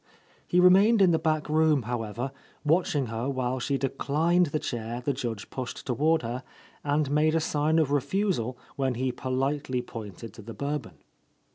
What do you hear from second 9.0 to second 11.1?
politely pointed to the Bourbon.